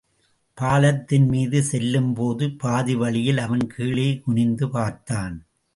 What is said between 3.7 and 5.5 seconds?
கீழே குனிந்து பார்த்தான்.